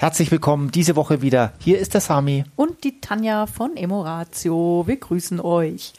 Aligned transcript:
Herzlich 0.00 0.30
willkommen 0.30 0.70
diese 0.70 0.96
Woche 0.96 1.20
wieder. 1.20 1.52
Hier 1.58 1.78
ist 1.78 1.92
der 1.92 2.00
Sami. 2.00 2.44
Und 2.56 2.84
die 2.84 3.02
Tanja 3.02 3.44
von 3.44 3.76
Emoratio. 3.76 4.84
Wir 4.86 4.96
grüßen 4.96 5.40
euch. 5.40 5.92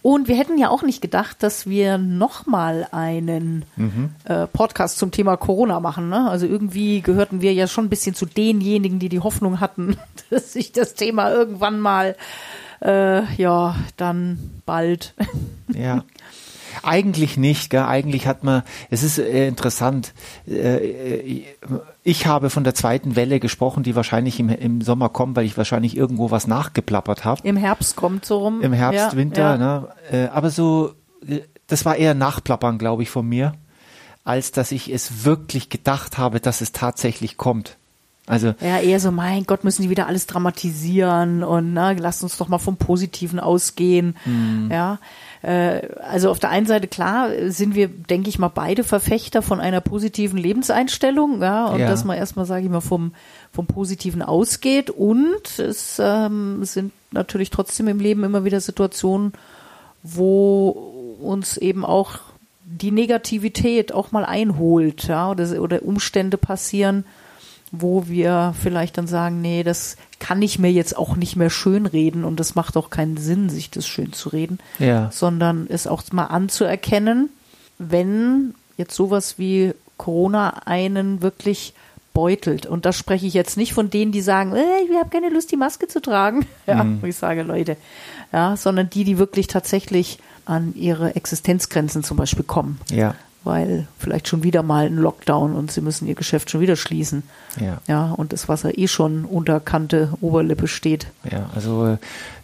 Und 0.00 0.28
wir 0.28 0.36
hätten 0.36 0.58
ja 0.58 0.68
auch 0.68 0.84
nicht 0.84 1.02
gedacht, 1.02 1.42
dass 1.42 1.66
wir 1.66 1.98
nochmal 1.98 2.86
einen 2.92 3.64
mhm. 3.74 4.10
äh, 4.26 4.46
Podcast 4.46 4.96
zum 4.96 5.10
Thema 5.10 5.36
Corona 5.36 5.80
machen. 5.80 6.08
Ne? 6.08 6.30
Also 6.30 6.46
irgendwie 6.46 7.00
gehörten 7.00 7.40
wir 7.40 7.52
ja 7.52 7.66
schon 7.66 7.86
ein 7.86 7.90
bisschen 7.90 8.14
zu 8.14 8.26
denjenigen, 8.26 9.00
die 9.00 9.08
die 9.08 9.18
Hoffnung 9.18 9.58
hatten, 9.58 9.96
dass 10.30 10.52
sich 10.52 10.70
das 10.70 10.94
Thema 10.94 11.32
irgendwann 11.32 11.80
mal, 11.80 12.14
äh, 12.80 13.24
ja, 13.34 13.74
dann 13.96 14.38
bald. 14.66 15.14
Ja. 15.66 16.04
Eigentlich 16.82 17.36
nicht, 17.36 17.70
gell? 17.70 17.84
eigentlich 17.84 18.26
hat 18.26 18.44
man, 18.44 18.62
es 18.90 19.02
ist 19.02 19.18
äh, 19.18 19.46
interessant, 19.46 20.14
äh, 20.46 21.42
ich 22.02 22.26
habe 22.26 22.50
von 22.50 22.64
der 22.64 22.74
zweiten 22.74 23.16
Welle 23.16 23.40
gesprochen, 23.40 23.82
die 23.82 23.94
wahrscheinlich 23.94 24.40
im, 24.40 24.48
im 24.48 24.80
Sommer 24.80 25.08
kommt, 25.08 25.36
weil 25.36 25.44
ich 25.44 25.56
wahrscheinlich 25.56 25.96
irgendwo 25.96 26.30
was 26.30 26.46
nachgeplappert 26.46 27.24
habe. 27.24 27.40
Im 27.44 27.56
Herbst 27.56 27.96
kommt 27.96 28.24
so 28.24 28.38
rum. 28.38 28.60
Im 28.60 28.72
Herbst, 28.72 29.12
ja, 29.12 29.16
Winter, 29.16 29.42
ja. 29.42 29.56
Ne? 29.58 29.88
Äh, 30.10 30.28
aber 30.28 30.50
so, 30.50 30.94
äh, 31.26 31.40
das 31.66 31.84
war 31.84 31.96
eher 31.96 32.14
Nachplappern, 32.14 32.78
glaube 32.78 33.02
ich, 33.02 33.10
von 33.10 33.28
mir, 33.28 33.54
als 34.24 34.52
dass 34.52 34.72
ich 34.72 34.92
es 34.92 35.24
wirklich 35.24 35.68
gedacht 35.68 36.18
habe, 36.18 36.40
dass 36.40 36.60
es 36.60 36.72
tatsächlich 36.72 37.36
kommt. 37.36 37.78
Also 38.26 38.54
ja, 38.60 38.78
eher 38.78 39.00
so, 39.00 39.10
mein 39.10 39.44
Gott, 39.44 39.64
müssen 39.64 39.82
die 39.82 39.90
wieder 39.90 40.06
alles 40.06 40.26
dramatisieren 40.26 41.42
und 41.42 41.72
na, 41.72 41.90
lasst 41.90 42.22
uns 42.22 42.36
doch 42.36 42.48
mal 42.48 42.58
vom 42.58 42.76
Positiven 42.76 43.40
ausgehen. 43.40 44.16
Mhm. 44.24 44.68
Ja, 44.70 45.00
äh, 45.42 45.88
also 46.08 46.30
auf 46.30 46.38
der 46.38 46.50
einen 46.50 46.66
Seite 46.66 46.86
klar 46.86 47.30
sind 47.48 47.74
wir, 47.74 47.88
denke 47.88 48.28
ich 48.28 48.38
mal, 48.38 48.48
beide 48.48 48.84
Verfechter 48.84 49.42
von 49.42 49.58
einer 49.58 49.80
positiven 49.80 50.38
Lebenseinstellung, 50.38 51.42
ja, 51.42 51.66
und 51.66 51.80
ja. 51.80 51.88
dass 51.88 52.04
man 52.04 52.16
erstmal, 52.16 52.46
sage 52.46 52.64
ich 52.64 52.70
mal, 52.70 52.80
vom 52.80 53.12
vom 53.52 53.66
Positiven 53.66 54.22
ausgeht 54.22 54.88
und 54.88 55.58
es 55.58 56.00
ähm, 56.02 56.64
sind 56.64 56.92
natürlich 57.10 57.50
trotzdem 57.50 57.86
im 57.88 58.00
Leben 58.00 58.24
immer 58.24 58.44
wieder 58.44 58.60
Situationen, 58.60 59.34
wo 60.02 60.70
uns 61.20 61.58
eben 61.58 61.84
auch 61.84 62.20
die 62.64 62.90
Negativität 62.90 63.92
auch 63.92 64.12
mal 64.12 64.24
einholt, 64.24 65.08
ja, 65.08 65.30
oder, 65.30 65.60
oder 65.60 65.82
Umstände 65.82 66.38
passieren, 66.38 67.04
wo 67.72 68.06
wir 68.06 68.54
vielleicht 68.60 68.98
dann 68.98 69.06
sagen, 69.06 69.40
nee, 69.40 69.62
das 69.62 69.96
kann 70.20 70.42
ich 70.42 70.58
mir 70.58 70.70
jetzt 70.70 70.96
auch 70.96 71.16
nicht 71.16 71.36
mehr 71.36 71.48
schön 71.48 71.86
reden 71.86 72.22
und 72.22 72.38
das 72.38 72.54
macht 72.54 72.76
auch 72.76 72.90
keinen 72.90 73.16
Sinn, 73.16 73.48
sich 73.48 73.70
das 73.70 73.88
schön 73.88 74.12
zu 74.12 74.28
reden, 74.28 74.58
ja. 74.78 75.10
sondern 75.10 75.66
es 75.68 75.86
auch 75.86 76.02
mal 76.12 76.26
anzuerkennen, 76.26 77.30
wenn 77.78 78.54
jetzt 78.76 78.94
sowas 78.94 79.38
wie 79.38 79.72
Corona 79.96 80.66
einen 80.66 81.22
wirklich 81.22 81.72
beutelt. 82.12 82.66
Und 82.66 82.84
da 82.84 82.92
spreche 82.92 83.26
ich 83.26 83.32
jetzt 83.32 83.56
nicht 83.56 83.72
von 83.72 83.88
denen, 83.88 84.12
die 84.12 84.20
sagen, 84.20 84.54
äh, 84.54 84.62
ich 84.86 84.94
habe 84.98 85.08
keine 85.08 85.30
Lust, 85.30 85.50
die 85.50 85.56
Maske 85.56 85.88
zu 85.88 86.00
tragen. 86.00 86.46
Ja, 86.66 86.84
mhm. 86.84 87.02
ich 87.04 87.16
sage 87.16 87.42
Leute, 87.42 87.76
ja, 88.32 88.56
sondern 88.56 88.90
die, 88.90 89.04
die 89.04 89.18
wirklich 89.18 89.46
tatsächlich 89.46 90.18
an 90.44 90.74
ihre 90.76 91.16
Existenzgrenzen 91.16 92.04
zum 92.04 92.18
Beispiel 92.18 92.44
kommen. 92.44 92.78
Ja 92.90 93.14
weil 93.44 93.86
vielleicht 93.98 94.28
schon 94.28 94.42
wieder 94.42 94.62
mal 94.62 94.86
ein 94.86 94.96
Lockdown 94.96 95.54
und 95.54 95.70
sie 95.70 95.80
müssen 95.80 96.06
ihr 96.06 96.14
Geschäft 96.14 96.50
schon 96.50 96.60
wieder 96.60 96.76
schließen. 96.76 97.22
Ja. 97.60 97.78
Ja, 97.86 98.12
und 98.12 98.32
das 98.32 98.48
Wasser 98.48 98.78
eh 98.78 98.88
schon 98.88 99.24
unter 99.24 99.60
Kante 99.60 100.12
Oberlippe 100.20 100.68
steht. 100.68 101.06
Ja, 101.30 101.50
also 101.54 101.86
äh, 101.86 101.96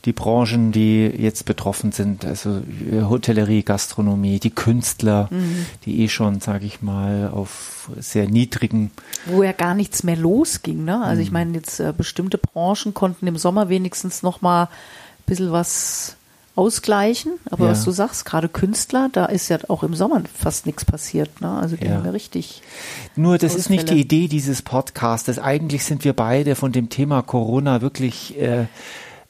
die 0.04 0.12
Branchen, 0.12 0.72
die 0.72 1.06
jetzt 1.06 1.44
betroffen 1.44 1.92
sind, 1.92 2.24
also 2.24 2.60
äh, 2.90 3.02
Hotellerie, 3.02 3.62
Gastronomie, 3.62 4.38
die 4.38 4.50
Künstler, 4.50 5.28
mhm. 5.30 5.66
die 5.84 6.02
eh 6.02 6.08
schon, 6.08 6.40
sage 6.40 6.66
ich 6.66 6.82
mal, 6.82 7.30
auf 7.32 7.90
sehr 7.98 8.28
niedrigen. 8.28 8.90
Wo 9.26 9.42
ja 9.42 9.52
gar 9.52 9.74
nichts 9.74 10.02
mehr 10.02 10.16
losging, 10.16 10.84
ne? 10.84 11.02
Also 11.02 11.20
mhm. 11.20 11.22
ich 11.22 11.30
meine, 11.30 11.54
jetzt 11.54 11.80
äh, 11.80 11.94
bestimmte 11.96 12.38
Branchen 12.38 12.92
konnten 12.92 13.26
im 13.26 13.38
Sommer 13.38 13.68
wenigstens 13.68 14.22
noch 14.22 14.42
mal 14.42 14.64
ein 14.64 14.68
bisschen 15.26 15.52
was 15.52 16.17
ausgleichen. 16.58 17.32
Aber 17.50 17.66
ja. 17.66 17.70
was 17.70 17.84
du 17.84 17.92
sagst, 17.92 18.24
gerade 18.24 18.48
Künstler, 18.48 19.08
da 19.12 19.26
ist 19.26 19.48
ja 19.48 19.58
auch 19.68 19.84
im 19.84 19.94
Sommer 19.94 20.22
fast 20.34 20.66
nichts 20.66 20.84
passiert. 20.84 21.40
Ne? 21.40 21.48
Also 21.48 21.76
die 21.76 21.86
ja. 21.86 21.94
haben 21.94 22.04
ja 22.04 22.10
richtig. 22.10 22.62
Nur 23.14 23.38
das 23.38 23.54
Ausfälle. 23.54 23.60
ist 23.60 23.70
nicht 23.70 23.90
die 23.90 24.00
Idee 24.00 24.26
dieses 24.26 24.62
Podcastes. 24.62 25.38
Eigentlich 25.38 25.84
sind 25.84 26.04
wir 26.04 26.12
beide 26.12 26.56
von 26.56 26.72
dem 26.72 26.88
Thema 26.88 27.22
Corona 27.22 27.80
wirklich 27.80 28.36
äh, 28.36 28.62
äh 28.62 28.66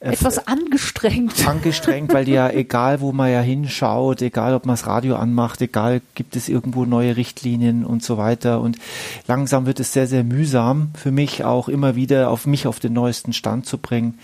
etwas 0.01 0.47
angestrengt. 0.47 1.35
Angestrengt, 1.47 2.15
weil 2.15 2.27
ja 2.31 2.49
egal, 2.49 3.03
wo 3.03 3.13
man 3.13 3.31
ja 3.31 3.43
hinschaut, 3.43 4.23
egal, 4.23 4.55
ob 4.55 4.65
man 4.65 4.73
das 4.73 4.87
Radio 4.87 5.17
anmacht, 5.17 5.61
egal, 5.61 6.01
gibt 6.15 6.35
es 6.35 6.49
irgendwo 6.49 6.87
neue 6.87 7.19
Richtlinien 7.19 7.85
und 7.85 8.03
so 8.03 8.17
weiter. 8.17 8.63
Und 8.63 8.79
langsam 9.27 9.67
wird 9.67 9.81
es 9.81 9.93
sehr, 9.93 10.07
sehr 10.07 10.25
mühsam 10.25 10.93
für 10.95 11.11
mich 11.11 11.45
auch 11.45 11.69
immer 11.69 11.95
wieder 11.95 12.31
auf 12.31 12.47
mich 12.47 12.67
auf 12.67 12.81
den 12.81 12.95
neuesten 12.95 13.35
Stand 13.35 13.67
zu 13.67 13.77
bringen. 13.77 14.19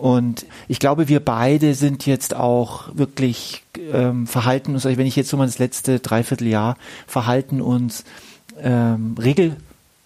Und 0.00 0.46
ich 0.66 0.78
glaube, 0.78 1.08
wir 1.08 1.20
beide 1.20 1.74
sind 1.74 2.06
jetzt 2.06 2.34
auch 2.34 2.88
wirklich 2.94 3.64
ähm, 3.92 4.26
verhalten 4.26 4.72
uns, 4.72 4.86
also 4.86 4.96
wenn 4.96 5.06
ich 5.06 5.14
jetzt 5.14 5.28
so 5.28 5.36
mal 5.36 5.44
das 5.44 5.58
letzte 5.58 5.98
Dreivierteljahr 5.98 6.78
verhalten 7.06 7.60
uns 7.60 8.04
ähm, 8.62 9.14
regel 9.20 9.56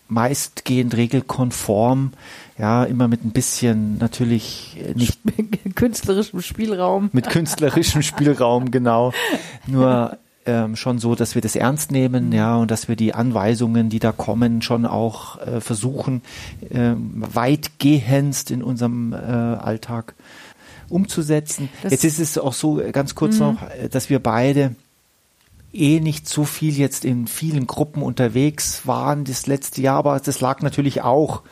meistgehend 0.08 0.96
regelkonform, 0.96 2.12
ja, 2.58 2.82
immer 2.82 3.06
mit 3.06 3.24
ein 3.24 3.30
bisschen 3.30 3.98
natürlich 3.98 4.76
nicht 4.96 5.20
künstlerischem 5.76 6.42
Spielraum. 6.42 7.10
Mit 7.12 7.30
künstlerischem 7.30 8.02
Spielraum, 8.02 8.72
genau. 8.72 9.12
Nur 9.68 10.18
ähm, 10.46 10.76
schon 10.76 10.98
so, 10.98 11.14
dass 11.14 11.34
wir 11.34 11.42
das 11.42 11.56
ernst 11.56 11.90
nehmen, 11.90 12.32
ja, 12.32 12.56
und 12.56 12.70
dass 12.70 12.88
wir 12.88 12.96
die 12.96 13.14
Anweisungen, 13.14 13.88
die 13.88 13.98
da 13.98 14.12
kommen, 14.12 14.62
schon 14.62 14.86
auch 14.86 15.40
äh, 15.40 15.60
versuchen, 15.60 16.22
äh, 16.70 16.94
weitgehendst 16.96 18.50
in 18.50 18.62
unserem 18.62 19.12
äh, 19.12 19.16
Alltag 19.16 20.14
umzusetzen. 20.88 21.68
Das 21.82 21.92
jetzt 21.92 22.04
ist 22.04 22.18
es 22.18 22.38
auch 22.38 22.52
so, 22.52 22.80
äh, 22.80 22.92
ganz 22.92 23.14
kurz 23.14 23.34
mhm. 23.34 23.40
noch, 23.40 23.62
äh, 23.62 23.88
dass 23.88 24.10
wir 24.10 24.18
beide 24.18 24.74
eh 25.72 26.00
nicht 26.00 26.28
so 26.28 26.44
viel 26.44 26.76
jetzt 26.76 27.04
in 27.04 27.26
vielen 27.26 27.66
Gruppen 27.66 28.02
unterwegs 28.02 28.86
waren 28.86 29.24
das 29.24 29.46
letzte 29.46 29.82
Jahr, 29.82 29.98
aber 29.98 30.20
das 30.20 30.40
lag 30.40 30.62
natürlich 30.62 31.02
auch 31.02 31.42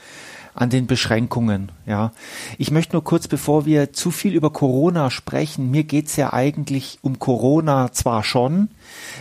an 0.55 0.71
den 0.71 0.87
Beschränkungen. 0.87 1.73
Ja, 1.87 2.13
ich 2.59 2.71
möchte 2.71 2.93
nur 2.93 3.05
kurz, 3.05 3.29
bevor 3.29 3.65
wir 3.65 3.93
zu 3.93 4.11
viel 4.11 4.35
über 4.35 4.51
Corona 4.51 5.11
sprechen, 5.11 5.71
mir 5.71 5.85
geht's 5.85 6.17
ja 6.17 6.33
eigentlich 6.33 6.99
um 7.03 7.19
Corona 7.19 7.93
zwar 7.93 8.23
schon, 8.23 8.69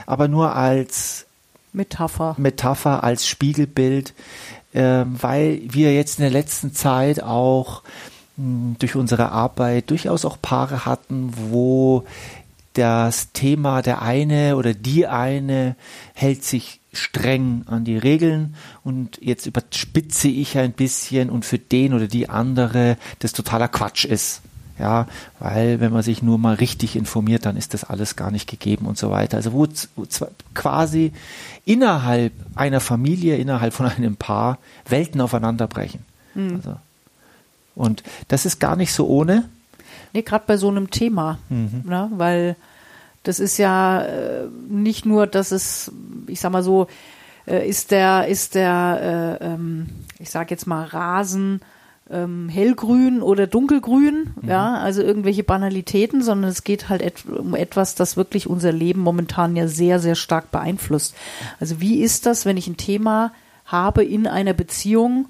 aber 0.06 0.28
nur 0.28 0.56
als 0.56 1.26
Metapher, 1.74 2.36
Metapher 2.38 3.04
als 3.04 3.26
Spiegelbild, 3.26 4.14
äh, 4.74 5.06
weil 5.06 5.62
wir 5.64 5.94
jetzt 5.94 6.20
in 6.20 6.24
der 6.24 6.32
letzten 6.32 6.74
Zeit 6.74 7.24
auch 7.24 7.84
mh, 8.36 8.44
hm, 8.44 8.76
durch 8.80 8.96
unsere 8.96 9.32
Arbeit 9.32 9.90
durchaus 9.90 10.26
auch 10.26 10.38
Paare 10.42 10.86
hatten, 10.86 11.34
wo 11.50 12.04
das 12.74 13.32
Thema 13.34 13.82
der 13.82 14.02
eine 14.02 14.56
oder 14.56 14.74
die 14.74 15.08
eine 15.08 15.76
hält 16.14 16.44
sich 16.44 16.80
streng 16.94 17.64
an 17.68 17.86
die 17.86 17.98
Regeln 17.98 18.56
und 18.84 19.18
jetzt 19.22 19.46
überspitze 19.46 20.28
ich 20.28 20.58
ein 20.58 20.74
bisschen 20.74 21.30
und 21.30 21.46
für 21.46 21.58
den 21.58 21.94
oder 21.94 22.08
die 22.08 22.30
andere 22.30 22.98
das 23.20 23.34
totaler 23.34 23.68
Quatsch 23.68 24.06
ist. 24.06 24.42
Ja, 24.80 25.08
weil 25.38 25.80
wenn 25.80 25.94
man 25.94 26.02
sich 26.02 26.24
nur 26.24 26.40
mal 26.40 26.56
richtig 26.56 26.96
informiert, 26.96 27.46
dann 27.46 27.56
ist 27.56 27.76
das 27.76 27.84
alles 27.84 28.16
gar 28.16 28.32
nicht 28.32 28.50
gegeben 28.50 28.88
und 28.88 28.98
so 28.98 29.12
weiter. 29.12 29.38
Also 29.38 29.54
wo, 29.54 29.68
wo 29.96 30.06
quasi 30.56 31.12
innerhalb 31.66 32.34
einer 32.56 32.80
Familie, 32.80 33.38
innerhalb 33.38 33.74
von 33.74 33.86
einem 33.86 34.16
Paar 34.16 34.58
Welten 34.88 35.22
aufeinanderbrechen. 35.22 36.04
Mhm. 36.34 36.56
Also, 36.56 36.76
und 37.76 38.02
das 38.28 38.48
ist 38.48 38.60
gar 38.60 38.76
nicht 38.76 38.92
so 38.92 39.08
ohne. 39.08 39.48
Nee, 40.14 40.22
gerade 40.22 40.44
bei 40.48 40.58
so 40.58 40.70
einem 40.70 40.90
Thema, 40.90 41.40
mhm. 41.50 41.84
ne? 41.86 42.10
weil 42.16 42.56
das 43.24 43.40
ist 43.40 43.58
ja 43.58 44.02
äh, 44.02 44.48
nicht 44.70 45.06
nur, 45.06 45.28
dass 45.28 45.52
es, 45.52 45.92
ich 46.28 46.40
sag 46.40 46.52
mal 46.52 46.64
so, 46.64 46.88
äh, 47.48 47.68
ist 47.68 47.92
der, 47.92 48.28
ist 48.28 48.56
der, 48.56 49.40
äh, 49.42 49.46
ähm, 49.46 49.90
ich 50.20 50.30
sag 50.30 50.52
jetzt 50.52 50.66
mal 50.66 50.86
Rasen 50.86 51.62
ähm, 52.10 52.50
hellgrün 52.50 53.22
oder 53.22 53.48
dunkelgrün, 53.48 54.34
mhm. 54.42 54.50
ja, 54.50 54.76
also 54.76 55.02
irgendwelche 55.02 55.44
Banalitäten, 55.44 56.22
sondern 56.22 56.50
es 56.50 56.64
geht 56.64 56.90
halt 56.90 57.02
et 57.02 57.26
um 57.26 57.56
etwas, 57.56 57.96
das 57.96 58.18
wirklich 58.18 58.48
unser 58.48 58.72
Leben 58.72 59.02
momentan 59.02 59.56
ja 59.56 59.68
sehr, 59.68 60.00
sehr 60.00 60.16
stark 60.16 60.52
beeinflusst. 60.52 61.16
Also 61.60 61.80
wie 61.80 62.02
ist 62.02 62.26
das, 62.26 62.46
wenn 62.46 62.58
ich 62.58 62.68
ein 62.68 62.78
Thema 62.78 63.32
habe 63.66 64.04
in 64.04 64.28
einer 64.28 64.54
Beziehung, 64.54 65.28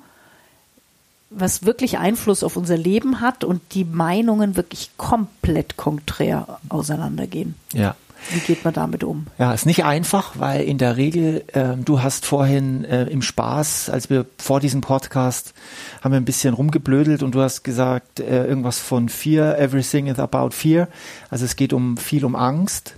was 1.31 1.66
wirklich 1.66 1.98
Einfluss 1.98 2.44
auf 2.44 2.57
unser 2.57 2.78
Leben 2.78 3.22
hat 3.22 3.44
und 3.44 3.62
die 3.74 3.86
Meinungen 3.86 4.57
wirklich 4.57 4.92
komplett 4.98 5.78
konträr 5.78 6.60
auseinandergehen. 6.69 7.56
Ja. 7.74 7.95
Wie 8.30 8.39
geht 8.39 8.63
man 8.63 8.74
damit 8.74 9.04
um? 9.04 9.25
Ja, 9.39 9.51
ist 9.51 9.66
nicht 9.66 9.83
einfach, 9.83 10.33
weil 10.38 10.62
in 10.62 10.78
der 10.78 10.95
Regel, 10.95 11.44
äh, 11.54 11.75
du 11.78 12.04
hast 12.04 12.25
vorhin 12.25 12.86
äh, 12.86 13.06
im 13.06 13.24
Spaß, 13.24 13.89
als 13.89 14.12
wir 14.12 14.28
vor 14.38 14.60
diesem 14.60 14.81
Podcast 14.81 15.54
haben 16.01 16.12
wir 16.12 16.19
ein 16.19 16.25
bisschen 16.25 16.54
rumgeblödelt 16.54 17.24
und 17.24 17.33
du 17.33 17.42
hast 17.42 17.63
gesagt, 17.63 18.19
äh, 18.19 18.45
irgendwas 18.45 18.78
von 18.78 19.10
Fear, 19.10 19.57
everything 19.57 20.06
is 20.06 20.19
about 20.19 20.51
fear. 20.51 20.88
Also 21.31 21.45
es 21.45 21.56
geht 21.56 21.74
um 21.74 21.98
viel 21.98 22.24
um 22.24 22.36
Angst 22.36 22.95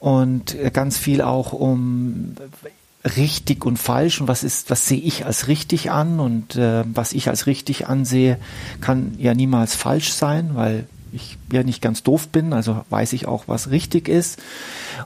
und 0.00 0.56
äh, 0.56 0.70
ganz 0.72 0.98
viel 0.98 1.22
auch 1.22 1.52
um 1.52 2.34
richtig 3.04 3.64
und 3.64 3.78
falsch 3.78 4.20
und 4.20 4.28
was 4.28 4.42
ist, 4.42 4.70
was 4.70 4.86
sehe 4.86 5.00
ich 5.00 5.24
als 5.24 5.48
richtig 5.48 5.90
an 5.90 6.20
und 6.20 6.56
äh, 6.56 6.84
was 6.92 7.12
ich 7.12 7.28
als 7.28 7.46
richtig 7.46 7.86
ansehe, 7.86 8.38
kann 8.80 9.14
ja 9.18 9.34
niemals 9.34 9.76
falsch 9.76 10.12
sein, 10.12 10.50
weil 10.54 10.86
ich 11.12 11.38
ja 11.52 11.62
nicht 11.62 11.80
ganz 11.80 12.02
doof 12.02 12.28
bin, 12.28 12.52
also 12.52 12.84
weiß 12.90 13.12
ich 13.12 13.26
auch, 13.26 13.44
was 13.46 13.70
richtig 13.70 14.08
ist. 14.08 14.40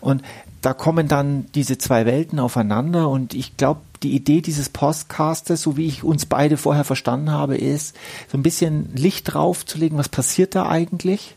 Und 0.01 0.23
da 0.63 0.75
kommen 0.75 1.09
dann 1.09 1.47
diese 1.55 1.79
zwei 1.79 2.07
Welten 2.07 2.39
aufeinander 2.39 3.09
und 3.09 3.35
ich 3.35 3.57
glaube, 3.57 3.81
die 4.03 4.15
Idee 4.15 4.41
dieses 4.41 4.69
Podcastes, 4.69 5.63
so 5.63 5.77
wie 5.77 5.87
ich 5.87 6.03
uns 6.03 6.27
beide 6.27 6.57
vorher 6.57 6.85
verstanden 6.85 7.31
habe, 7.31 7.57
ist, 7.57 7.97
so 8.31 8.39
ein 8.39 8.43
bisschen 8.43 8.95
Licht 8.95 9.35
draufzulegen, 9.35 9.99
was 9.99 10.09
passiert 10.09 10.55
da 10.55 10.69
eigentlich 10.69 11.37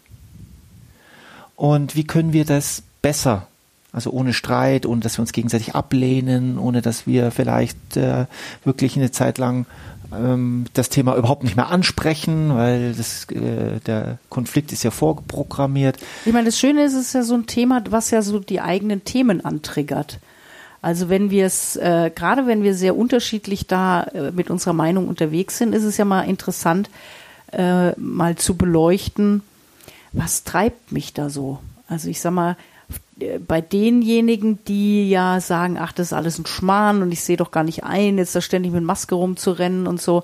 und 1.56 1.96
wie 1.96 2.06
können 2.06 2.34
wir 2.34 2.46
das 2.46 2.84
besser 3.02 3.48
also 3.96 4.12
ohne 4.12 4.34
Streit, 4.34 4.86
ohne 4.86 5.00
dass 5.00 5.18
wir 5.18 5.22
uns 5.22 5.32
gegenseitig 5.32 5.74
ablehnen, 5.74 6.60
ohne 6.60 6.82
dass 6.82 7.08
wir 7.08 7.32
vielleicht 7.32 7.96
äh, 7.96 8.26
wirklich 8.66 8.98
eine 8.98 9.10
Zeit 9.10 9.38
lang 9.38 9.66
ähm, 10.14 10.66
das 10.74 10.90
Thema 10.90 11.16
überhaupt 11.16 11.44
nicht 11.44 11.56
mehr 11.56 11.70
ansprechen, 11.70 12.54
weil 12.54 12.94
das, 12.94 13.26
äh, 13.32 13.80
der 13.86 14.18
Konflikt 14.30 14.74
ist 14.74 14.84
ja 14.84 14.92
vorprogrammiert. 14.92 15.98
Ich 16.26 16.34
meine, 16.34 16.48
das 16.48 16.60
Schöne 16.60 16.84
ist, 16.84 16.94
es 16.94 17.08
ist 17.08 17.14
ja 17.14 17.24
so 17.24 17.36
ein 17.36 17.48
Thema, 17.48 17.84
was 17.90 18.12
ja 18.12 18.22
so 18.22 18.40
die 18.40 18.60
eigenen 18.60 19.06
Themen 19.06 19.46
antriggert. 19.46 20.20
Also 20.82 21.08
wenn 21.08 21.32
wir 21.32 21.46
es, 21.46 21.78
äh, 21.78 22.12
gerade 22.14 22.48
wenn 22.48 22.64
wir 22.64 22.76
sehr 22.76 22.98
unterschiedlich 22.98 23.66
da 23.66 24.04
äh, 24.04 24.32
mit 24.32 24.50
unserer 24.50 24.74
Meinung 24.74 25.08
unterwegs 25.08 25.58
sind, 25.58 25.74
ist 25.74 25.84
es 25.84 25.96
ja 25.96 26.04
mal 26.04 26.24
interessant, 26.24 26.90
äh, 27.54 27.92
mal 27.98 28.36
zu 28.36 28.58
beleuchten, 28.58 29.42
was 30.12 30.44
treibt 30.44 30.92
mich 30.92 31.14
da 31.14 31.30
so? 31.30 31.60
Also 31.88 32.10
ich 32.10 32.20
sag 32.20 32.34
mal, 32.34 32.58
bei 33.48 33.62
denjenigen, 33.62 34.60
die 34.66 35.10
ja 35.10 35.40
sagen, 35.40 35.78
ach, 35.80 35.94
das 35.94 36.08
ist 36.08 36.14
alles 36.14 36.38
ein 36.38 36.46
Schmarrn 36.46 37.02
und 37.02 37.12
ich 37.12 37.24
sehe 37.24 37.38
doch 37.38 37.52
gar 37.52 37.64
nicht 37.64 37.84
ein, 37.84 38.18
jetzt 38.18 38.36
da 38.36 38.42
ständig 38.42 38.74
mit 38.74 38.84
Maske 38.84 39.16
rumzurennen 39.16 39.88
und 39.88 40.02
so, 40.02 40.24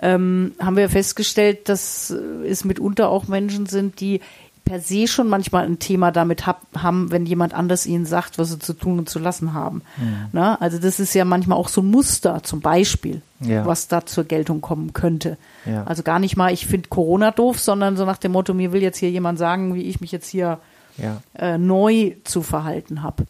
ähm, 0.00 0.52
haben 0.58 0.76
wir 0.76 0.88
festgestellt, 0.88 1.68
dass 1.68 2.10
es 2.10 2.64
mitunter 2.64 3.10
auch 3.10 3.28
Menschen 3.28 3.66
sind, 3.66 4.00
die 4.00 4.20
per 4.64 4.80
se 4.80 5.08
schon 5.08 5.28
manchmal 5.28 5.66
ein 5.66 5.78
Thema 5.80 6.12
damit 6.12 6.46
hab, 6.46 6.62
haben, 6.76 7.10
wenn 7.10 7.26
jemand 7.26 7.54
anders 7.54 7.86
ihnen 7.86 8.06
sagt, 8.06 8.38
was 8.38 8.50
sie 8.50 8.58
zu 8.58 8.72
tun 8.72 9.00
und 9.00 9.08
zu 9.08 9.18
lassen 9.18 9.52
haben. 9.52 9.82
Mhm. 9.96 10.26
Na, 10.32 10.54
also 10.60 10.78
das 10.78 11.00
ist 11.00 11.12
ja 11.12 11.24
manchmal 11.24 11.58
auch 11.58 11.68
so 11.68 11.82
ein 11.82 11.90
Muster 11.90 12.42
zum 12.42 12.60
Beispiel, 12.60 13.20
ja. 13.40 13.66
was 13.66 13.88
da 13.88 14.06
zur 14.06 14.24
Geltung 14.24 14.60
kommen 14.60 14.92
könnte. 14.92 15.38
Ja. 15.66 15.84
Also 15.84 16.02
gar 16.02 16.20
nicht 16.20 16.36
mal, 16.36 16.52
ich 16.52 16.66
finde 16.66 16.88
Corona 16.88 17.32
doof, 17.32 17.58
sondern 17.58 17.96
so 17.96 18.04
nach 18.04 18.18
dem 18.18 18.32
Motto, 18.32 18.54
mir 18.54 18.72
will 18.72 18.80
jetzt 18.80 18.98
hier 18.98 19.10
jemand 19.10 19.38
sagen, 19.38 19.74
wie 19.74 19.82
ich 19.82 20.00
mich 20.00 20.12
jetzt 20.12 20.28
hier 20.28 20.60
ja. 20.96 21.22
äh, 21.34 21.58
neu 21.58 22.14
zu 22.24 22.42
verhalten 22.42 23.02
habe. 23.02 23.26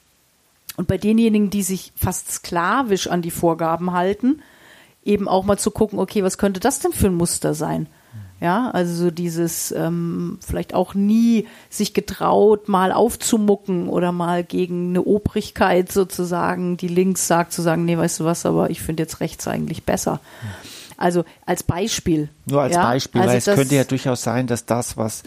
Und 0.76 0.88
bei 0.88 0.98
denjenigen, 0.98 1.50
die 1.50 1.62
sich 1.62 1.92
fast 1.96 2.30
sklavisch 2.30 3.08
an 3.08 3.22
die 3.22 3.30
Vorgaben 3.30 3.92
halten, 3.92 4.42
eben 5.04 5.28
auch 5.28 5.44
mal 5.44 5.58
zu 5.58 5.70
gucken, 5.70 5.98
okay, 5.98 6.22
was 6.22 6.38
könnte 6.38 6.60
das 6.60 6.80
denn 6.80 6.92
für 6.92 7.06
ein 7.06 7.14
Muster 7.14 7.54
sein? 7.54 7.86
Ja, 8.40 8.70
also 8.70 8.94
so 8.94 9.10
dieses 9.10 9.70
ähm, 9.72 10.38
vielleicht 10.40 10.72
auch 10.72 10.94
nie 10.94 11.46
sich 11.68 11.92
getraut, 11.92 12.70
mal 12.70 12.90
aufzumucken 12.90 13.86
oder 13.86 14.12
mal 14.12 14.44
gegen 14.44 14.90
eine 14.90 15.02
Obrigkeit 15.02 15.92
sozusagen, 15.92 16.78
die 16.78 16.88
links 16.88 17.26
sagt, 17.26 17.52
zu 17.52 17.60
sagen, 17.60 17.84
nee, 17.84 17.98
weißt 17.98 18.20
du 18.20 18.24
was, 18.24 18.46
aber 18.46 18.70
ich 18.70 18.80
finde 18.80 19.02
jetzt 19.02 19.20
rechts 19.20 19.46
eigentlich 19.46 19.84
besser. 19.84 20.20
Also 20.96 21.24
als 21.44 21.62
Beispiel. 21.62 22.30
Nur 22.46 22.62
als 22.62 22.74
ja? 22.74 22.82
Beispiel, 22.82 23.20
also 23.20 23.30
weil 23.30 23.38
es 23.38 23.44
könnte 23.44 23.74
ja 23.74 23.84
durchaus 23.84 24.22
sein, 24.22 24.46
dass 24.46 24.64
das, 24.64 24.96
was 24.96 25.22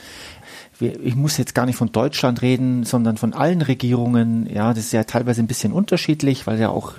ich 0.83 1.15
muss 1.15 1.37
jetzt 1.37 1.55
gar 1.55 1.65
nicht 1.65 1.75
von 1.75 1.91
Deutschland 1.91 2.41
reden, 2.41 2.83
sondern 2.83 3.17
von 3.17 3.33
allen 3.33 3.61
Regierungen. 3.61 4.47
Ja, 4.51 4.73
das 4.73 4.85
ist 4.85 4.91
ja 4.93 5.03
teilweise 5.03 5.41
ein 5.41 5.47
bisschen 5.47 5.73
unterschiedlich, 5.73 6.45
weil 6.47 6.59
ja 6.59 6.69
auch 6.69 6.93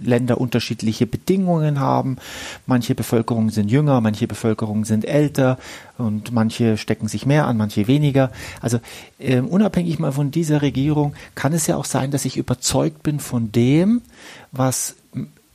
Länder 0.00 0.40
unterschiedliche 0.40 1.06
Bedingungen 1.06 1.80
haben. 1.80 2.16
Manche 2.66 2.94
Bevölkerungen 2.94 3.50
sind 3.50 3.70
jünger, 3.70 4.00
manche 4.00 4.26
Bevölkerungen 4.26 4.84
sind 4.84 5.04
älter 5.04 5.58
und 5.98 6.32
manche 6.32 6.76
stecken 6.76 7.08
sich 7.08 7.26
mehr 7.26 7.46
an, 7.46 7.56
manche 7.56 7.86
weniger. 7.88 8.30
Also 8.60 8.80
äh, 9.18 9.40
unabhängig 9.40 9.98
mal 9.98 10.12
von 10.12 10.30
dieser 10.30 10.62
Regierung 10.62 11.14
kann 11.34 11.52
es 11.52 11.66
ja 11.66 11.76
auch 11.76 11.84
sein, 11.84 12.10
dass 12.10 12.24
ich 12.24 12.36
überzeugt 12.36 13.02
bin 13.02 13.20
von 13.20 13.52
dem, 13.52 14.02
was 14.52 14.94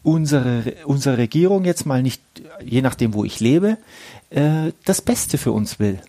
unsere, 0.04 0.74
unsere 0.86 1.18
Regierung 1.18 1.66
jetzt 1.66 1.86
mal 1.86 2.02
nicht, 2.02 2.22
je 2.64 2.82
nachdem, 2.82 3.14
wo 3.14 3.24
ich 3.24 3.40
lebe, 3.40 3.78
äh, 4.30 4.72
das 4.86 5.02
Beste 5.02 5.38
für 5.38 5.52
uns 5.52 5.80
will. 5.80 6.00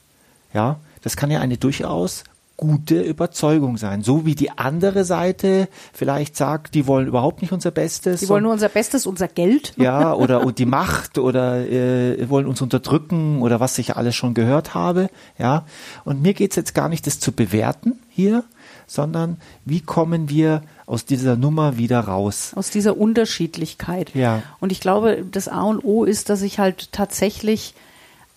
Ja, 0.55 0.79
das 1.03 1.17
kann 1.17 1.31
ja 1.31 1.41
eine 1.41 1.59
durchaus 1.59 2.25
gute 2.63 3.01
Überzeugung 3.01 3.77
sein. 3.77 4.03
So 4.03 4.25
wie 4.25 4.37
die 4.37 4.51
andere 4.51 5.05
Seite 5.05 5.69
vielleicht 5.93 6.37
sagt, 6.37 6.75
die 6.75 6.87
wollen 6.87 7.09
überhaupt 7.09 7.43
nicht 7.43 7.53
unser 7.53 7.73
Bestes. 7.73 8.21
Die 8.21 8.29
wollen 8.29 8.45
nur 8.45 8.53
unser 8.53 8.69
Bestes, 8.69 9.05
unser 9.05 9.29
Geld. 9.29 9.73
Ja, 9.83 10.15
oder 10.23 10.47
und 10.47 10.59
die 10.59 10.67
Macht 10.67 11.19
oder 11.19 11.69
äh, 11.69 12.29
wollen 12.31 12.47
uns 12.47 12.63
unterdrücken 12.63 13.43
oder 13.43 13.59
was 13.59 13.77
ich 13.79 13.97
alles 13.97 14.15
schon 14.15 14.33
gehört 14.35 14.75
habe. 14.75 15.09
Ja, 15.39 15.65
und 16.05 16.23
mir 16.23 16.35
geht's 16.35 16.55
jetzt 16.55 16.73
gar 16.73 16.89
nicht, 16.89 17.07
das 17.09 17.19
zu 17.19 17.33
bewerten 17.33 17.99
hier, 18.09 18.45
sondern 18.87 19.39
wie 19.65 19.81
kommen 19.81 20.29
wir 20.29 20.63
aus 20.87 21.05
dieser 21.05 21.35
Nummer 21.35 21.79
wieder 21.79 21.99
raus? 22.01 22.53
Aus 22.55 22.71
dieser 22.71 22.97
Unterschiedlichkeit. 22.97 24.15
Ja. 24.15 24.43
Und 24.61 24.71
ich 24.71 24.81
glaube, 24.81 25.25
das 25.29 25.49
A 25.49 25.63
und 25.63 25.83
O 25.83 26.05
ist, 26.05 26.29
dass 26.29 26.43
ich 26.43 26.61
halt 26.61 26.93
tatsächlich 26.93 27.75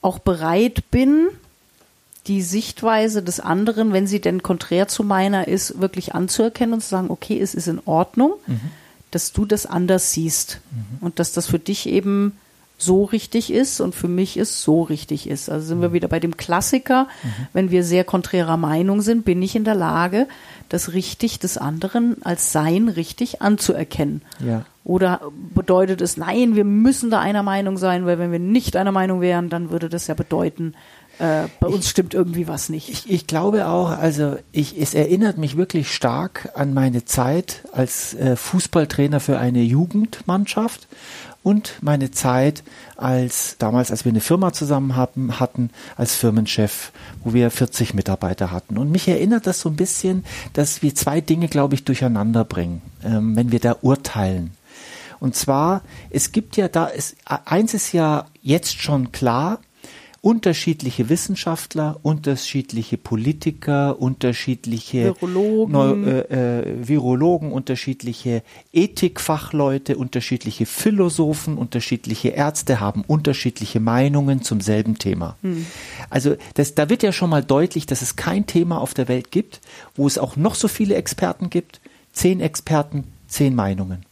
auch 0.02 0.18
bereit 0.18 0.90
bin, 0.90 1.28
die 2.28 2.42
Sichtweise 2.42 3.22
des 3.22 3.40
anderen, 3.40 3.94
wenn 3.94 4.08
sie 4.08 4.20
denn 4.20 4.44
konträr 4.44 4.88
zu 4.88 5.04
meiner 5.04 5.48
ist, 5.48 5.80
wirklich 5.80 6.16
anzuerkennen 6.16 6.74
und 6.74 6.82
zu 6.82 6.90
sagen, 6.90 7.10
okay, 7.10 7.40
es 7.40 7.54
ist 7.54 7.68
in 7.68 7.82
Ordnung, 7.86 8.34
mhm. 8.48 8.60
dass 9.12 9.32
du 9.32 9.46
das 9.46 9.66
anders 9.66 10.12
siehst 10.12 10.60
mhm. 10.72 11.06
und 11.06 11.20
dass 11.20 11.32
das 11.32 11.48
für 11.48 11.60
dich 11.60 11.88
eben 11.88 12.34
so 12.78 13.04
richtig 13.04 13.54
ist 13.54 13.80
und 13.80 13.96
für 13.96 14.08
mich 14.08 14.38
es 14.38 14.62
so 14.62 14.82
richtig 14.82 15.30
ist. 15.30 15.50
Also 15.50 15.68
sind 15.68 15.82
wir 15.82 15.90
mhm. 15.90 15.94
wieder 15.94 16.08
bei 16.08 16.20
dem 16.20 16.36
Klassiker, 16.36 17.08
mhm. 17.24 17.48
wenn 17.54 17.72
wir 17.72 17.84
sehr 17.84 18.04
konträrer 18.04 18.58
Meinung 18.58 19.02
sind, 19.02 19.24
bin 19.24 19.42
ich 19.42 19.56
in 19.56 19.64
der 19.64 19.76
Lage, 19.76 20.28
das 20.68 20.94
richtig 20.94 21.40
des 21.40 21.58
anderen 21.58 22.18
als 22.24 22.52
sein 22.52 22.90
richtig 22.90 23.42
anzuerkennen. 23.42 24.24
Ja. 24.46 24.66
Oder 24.84 25.22
bedeutet 25.54 26.02
es, 26.02 26.18
nein, 26.18 26.56
wir 26.56 26.66
müssen 26.66 27.10
da 27.10 27.20
einer 27.20 27.44
Meinung 27.44 27.78
sein, 27.78 28.06
weil 28.06 28.20
wenn 28.20 28.32
wir 28.32 28.40
nicht 28.40 28.76
einer 28.76 28.92
Meinung 28.92 29.22
wären, 29.22 29.50
dann 29.50 29.70
würde 29.72 29.90
das 29.90 30.08
ja 30.08 30.14
bedeuten, 30.14 30.76
äh, 31.20 31.48
bei 31.60 31.68
uns 31.68 31.86
ich, 31.86 31.92
stimmt 31.92 32.14
irgendwie 32.14 32.48
was 32.48 32.70
nicht. 32.70 32.90
Ich, 32.90 33.10
ich, 33.10 33.28
glaube 33.28 33.68
auch, 33.68 33.90
also 33.90 34.38
ich, 34.52 34.80
es 34.80 34.94
erinnert 34.94 35.38
mich 35.38 35.58
wirklich 35.58 35.94
stark 35.94 36.50
an 36.56 36.74
meine 36.74 37.06
Zeit 37.06 37.64
als 37.72 38.14
äh, 38.16 38.36
Fußballtrainer 38.36 39.20
für 39.20 39.40
eine 39.40 39.62
Jugendmannschaft 39.62 40.88
und 41.46 41.74
meine 41.82 42.10
Zeit 42.10 42.64
als 42.98 43.58
damals, 43.60 43.92
als 43.92 44.04
wir 44.04 44.12
eine 44.12 44.20
Firma 44.20 44.52
zusammen 44.52 44.96
haben, 44.96 45.40
hatten, 45.40 45.70
als 45.96 46.16
Firmenchef, 46.16 46.92
wo 47.24 47.34
wir 47.34 47.52
40 47.52 47.94
Mitarbeiter 47.94 48.52
hatten. 48.52 48.80
Und 48.80 48.90
mich 48.90 49.08
erinnert 49.08 49.46
das 49.46 49.60
so 49.60 49.70
ein 49.70 49.76
bisschen, 49.76 50.26
dass 50.54 50.82
wir 50.82 50.96
zwei 50.96 51.22
Dinge, 51.22 51.48
glaube 51.48 51.76
ich, 51.76 51.84
durcheinander 51.84 52.46
bringen, 52.46 52.82
ähm, 53.04 53.36
wenn 53.36 53.52
wir 53.52 53.60
da 53.60 53.78
urteilen. 53.82 54.52
Und 55.20 55.36
zwar, 55.36 55.84
es 56.10 56.32
gibt 56.32 56.58
ja 56.58 56.68
da, 56.68 56.90
es, 56.90 57.16
eins 57.26 57.74
ist 57.74 57.94
ja 57.94 58.26
jetzt 58.42 58.82
schon 58.82 59.12
klar, 59.12 59.60
unterschiedliche 60.26 61.08
Wissenschaftler, 61.08 62.00
unterschiedliche 62.02 62.98
Politiker, 62.98 64.02
unterschiedliche 64.02 65.14
Virologen, 65.22 65.72
Neu 65.72 65.92
äh, 65.92 66.62
äh, 66.62 66.88
Virologen 66.88 67.52
unterschiedliche 67.52 68.42
Ethikfachleute, 68.74 69.98
unterschiedliche 69.98 70.66
Philosophen, 70.66 71.60
unterschiedliche 71.60 72.30
Ärzte 72.30 72.80
haben 72.80 73.04
unterschiedliche 73.06 73.80
Meinungen 73.80 74.42
zum 74.42 74.62
selben 74.62 74.98
Thema. 74.98 75.38
Hm. 75.44 75.68
Also 76.10 76.38
das, 76.56 76.74
da 76.74 76.90
wird 76.90 77.04
ja 77.04 77.12
schon 77.12 77.30
mal 77.30 77.44
deutlich, 77.44 77.86
dass 77.86 78.02
es 78.02 78.16
kein 78.16 78.48
Thema 78.48 78.82
auf 78.82 78.96
der 78.96 79.08
Welt 79.08 79.30
gibt, 79.30 79.62
wo 79.96 80.08
es 80.08 80.18
auch 80.18 80.38
noch 80.38 80.56
so 80.56 80.68
viele 80.68 80.96
Experten 80.96 81.52
gibt. 81.52 81.82
Zehn 82.14 82.42
Experten, 82.42 83.04
zehn 83.28 83.54
Meinungen. 83.54 84.04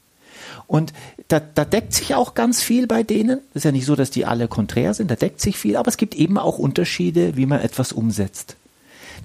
Und 0.67 0.93
da, 1.27 1.39
da 1.39 1.65
deckt 1.65 1.93
sich 1.93 2.15
auch 2.15 2.33
ganz 2.33 2.61
viel 2.61 2.87
bei 2.87 3.03
denen. 3.03 3.39
Das 3.53 3.61
ist 3.61 3.65
ja 3.65 3.71
nicht 3.71 3.85
so, 3.85 3.95
dass 3.95 4.11
die 4.11 4.25
alle 4.25 4.47
konträr 4.47 4.93
sind, 4.93 5.09
da 5.09 5.15
deckt 5.15 5.41
sich 5.41 5.57
viel, 5.57 5.75
aber 5.75 5.87
es 5.87 5.97
gibt 5.97 6.15
eben 6.15 6.37
auch 6.37 6.57
Unterschiede, 6.57 7.35
wie 7.35 7.45
man 7.45 7.61
etwas 7.61 7.91
umsetzt. 7.91 8.55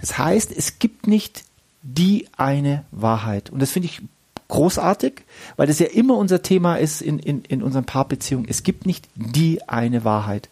Das 0.00 0.18
heißt, 0.18 0.52
es 0.56 0.78
gibt 0.78 1.06
nicht 1.06 1.44
die 1.82 2.26
eine 2.36 2.84
Wahrheit. 2.90 3.50
Und 3.50 3.60
das 3.60 3.70
finde 3.70 3.88
ich 3.88 4.02
großartig, 4.48 5.22
weil 5.56 5.66
das 5.66 5.78
ja 5.78 5.86
immer 5.86 6.16
unser 6.16 6.42
Thema 6.42 6.76
ist 6.76 7.02
in, 7.02 7.18
in, 7.18 7.42
in 7.44 7.62
unseren 7.62 7.84
Paarbeziehungen. 7.84 8.46
Es 8.48 8.62
gibt 8.62 8.86
nicht 8.86 9.08
die 9.14 9.68
eine 9.68 10.04
Wahrheit. 10.04 10.48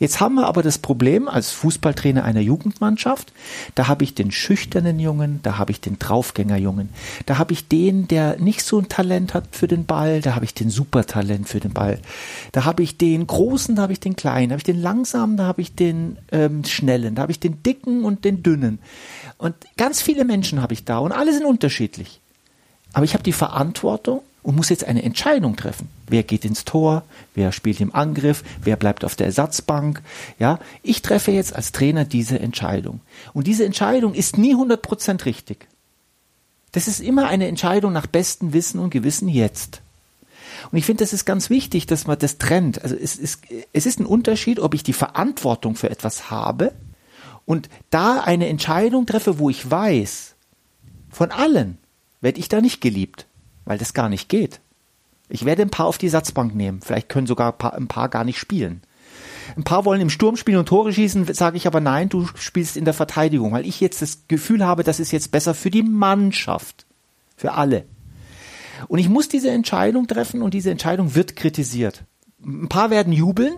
Jetzt 0.00 0.18
haben 0.18 0.36
wir 0.36 0.46
aber 0.46 0.62
das 0.62 0.78
Problem 0.78 1.28
als 1.28 1.50
Fußballtrainer 1.50 2.24
einer 2.24 2.40
Jugendmannschaft, 2.40 3.34
da 3.74 3.86
habe 3.86 4.02
ich 4.02 4.14
den 4.14 4.30
schüchternen 4.30 4.98
Jungen, 4.98 5.40
da 5.42 5.58
habe 5.58 5.72
ich 5.72 5.80
den 5.82 5.98
Draufgängerjungen, 5.98 6.88
da 7.26 7.36
habe 7.36 7.52
ich 7.52 7.68
den, 7.68 8.08
der 8.08 8.38
nicht 8.38 8.62
so 8.62 8.78
ein 8.78 8.88
Talent 8.88 9.34
hat 9.34 9.48
für 9.52 9.68
den 9.68 9.84
Ball, 9.84 10.22
da 10.22 10.34
habe 10.34 10.46
ich 10.46 10.54
den 10.54 10.70
Supertalent 10.70 11.50
für 11.50 11.60
den 11.60 11.74
Ball, 11.74 11.98
da 12.52 12.64
habe 12.64 12.82
ich 12.82 12.96
den 12.96 13.26
großen, 13.26 13.76
da 13.76 13.82
habe 13.82 13.92
ich 13.92 14.00
den 14.00 14.16
kleinen, 14.16 14.48
da 14.48 14.52
habe 14.54 14.60
ich 14.60 14.74
den 14.74 14.80
langsamen, 14.80 15.36
da 15.36 15.44
habe 15.44 15.60
ich 15.60 15.74
den 15.74 16.16
ähm, 16.32 16.64
schnellen, 16.64 17.14
da 17.14 17.22
habe 17.22 17.32
ich 17.32 17.40
den 17.40 17.62
dicken 17.62 18.06
und 18.06 18.24
den 18.24 18.42
dünnen. 18.42 18.78
Und 19.36 19.54
ganz 19.76 20.00
viele 20.00 20.24
Menschen 20.24 20.62
habe 20.62 20.72
ich 20.72 20.86
da 20.86 20.96
und 20.96 21.12
alle 21.12 21.34
sind 21.34 21.44
unterschiedlich. 21.44 22.20
Aber 22.94 23.04
ich 23.04 23.12
habe 23.12 23.22
die 23.22 23.32
Verantwortung, 23.32 24.22
und 24.42 24.56
muss 24.56 24.68
jetzt 24.68 24.84
eine 24.84 25.02
Entscheidung 25.02 25.56
treffen. 25.56 25.88
Wer 26.08 26.22
geht 26.22 26.44
ins 26.44 26.64
Tor? 26.64 27.04
Wer 27.34 27.52
spielt 27.52 27.80
im 27.80 27.94
Angriff? 27.94 28.42
Wer 28.62 28.76
bleibt 28.76 29.04
auf 29.04 29.16
der 29.16 29.26
Ersatzbank? 29.26 30.02
Ja, 30.38 30.58
ich 30.82 31.02
treffe 31.02 31.30
jetzt 31.30 31.54
als 31.54 31.72
Trainer 31.72 32.04
diese 32.04 32.38
Entscheidung. 32.38 33.00
Und 33.32 33.46
diese 33.46 33.64
Entscheidung 33.64 34.14
ist 34.14 34.38
nie 34.38 34.54
100% 34.54 35.24
richtig. 35.24 35.66
Das 36.72 36.88
ist 36.88 37.00
immer 37.00 37.28
eine 37.28 37.48
Entscheidung 37.48 37.92
nach 37.92 38.06
bestem 38.06 38.52
Wissen 38.52 38.80
und 38.80 38.90
Gewissen 38.90 39.28
jetzt. 39.28 39.82
Und 40.70 40.78
ich 40.78 40.84
finde, 40.84 41.02
das 41.04 41.12
ist 41.12 41.24
ganz 41.24 41.50
wichtig, 41.50 41.86
dass 41.86 42.06
man 42.06 42.18
das 42.18 42.38
trennt. 42.38 42.82
Also 42.82 42.94
es 42.94 43.16
ist, 43.16 43.42
es 43.72 43.86
ist 43.86 43.98
ein 43.98 44.06
Unterschied, 44.06 44.60
ob 44.60 44.74
ich 44.74 44.82
die 44.82 44.92
Verantwortung 44.92 45.74
für 45.74 45.90
etwas 45.90 46.30
habe 46.30 46.72
und 47.46 47.68
da 47.90 48.20
eine 48.20 48.48
Entscheidung 48.48 49.06
treffe, 49.06 49.38
wo 49.38 49.50
ich 49.50 49.68
weiß, 49.68 50.34
von 51.10 51.32
allen 51.32 51.78
werde 52.20 52.38
ich 52.38 52.48
da 52.48 52.60
nicht 52.60 52.80
geliebt, 52.80 53.26
weil 53.70 53.78
das 53.78 53.94
gar 53.94 54.08
nicht 54.08 54.28
geht. 54.28 54.60
Ich 55.28 55.44
werde 55.44 55.62
ein 55.62 55.70
paar 55.70 55.86
auf 55.86 55.96
die 55.96 56.08
Satzbank 56.08 56.56
nehmen. 56.56 56.80
Vielleicht 56.82 57.08
können 57.08 57.28
sogar 57.28 57.54
ein 57.72 57.86
paar, 57.86 58.08
gar 58.08 58.24
nicht 58.24 58.40
spielen. 58.40 58.82
Ein 59.56 59.62
paar 59.62 59.84
wollen 59.84 60.00
im 60.00 60.10
Sturm 60.10 60.36
spielen 60.36 60.58
und 60.58 60.66
Tore 60.66 60.92
schießen, 60.92 61.32
sage 61.34 61.56
ich 61.56 61.68
aber 61.68 61.78
nein, 61.78 62.08
du 62.08 62.26
spielst 62.34 62.76
in 62.76 62.84
der 62.84 62.94
Verteidigung, 62.94 63.52
weil 63.52 63.64
ich 63.64 63.80
jetzt 63.80 64.02
das 64.02 64.26
Gefühl 64.26 64.66
habe, 64.66 64.82
das 64.82 64.98
ist 64.98 65.12
jetzt 65.12 65.30
besser 65.30 65.54
für 65.54 65.70
die 65.70 65.84
Mannschaft, 65.84 66.84
für 67.36 67.52
alle. 67.52 67.84
Und 68.88 68.98
ich 68.98 69.08
muss 69.08 69.28
diese 69.28 69.50
Entscheidung 69.50 70.08
treffen 70.08 70.42
und 70.42 70.52
diese 70.52 70.72
Entscheidung 70.72 71.14
wird 71.14 71.36
kritisiert. 71.36 72.02
Ein 72.44 72.68
paar 72.68 72.90
werden 72.90 73.12
jubeln, 73.12 73.54